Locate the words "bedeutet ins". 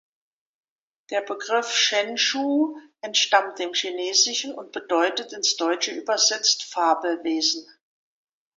4.71-5.57